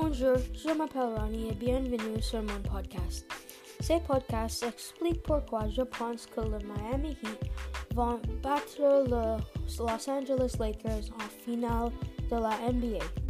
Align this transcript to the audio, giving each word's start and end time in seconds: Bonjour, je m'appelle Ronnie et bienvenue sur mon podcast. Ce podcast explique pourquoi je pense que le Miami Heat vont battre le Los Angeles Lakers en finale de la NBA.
Bonjour, 0.00 0.36
je 0.54 0.72
m'appelle 0.78 1.12
Ronnie 1.16 1.48
et 1.48 1.54
bienvenue 1.54 2.22
sur 2.22 2.40
mon 2.40 2.60
podcast. 2.72 3.26
Ce 3.80 3.94
podcast 4.06 4.62
explique 4.62 5.24
pourquoi 5.24 5.68
je 5.68 5.82
pense 5.82 6.24
que 6.26 6.40
le 6.40 6.58
Miami 6.58 7.16
Heat 7.20 7.50
vont 7.96 8.20
battre 8.40 8.78
le 8.78 9.10
Los 9.10 10.08
Angeles 10.08 10.54
Lakers 10.60 11.10
en 11.16 11.28
finale 11.44 11.90
de 12.30 12.36
la 12.36 12.72
NBA. 12.72 13.27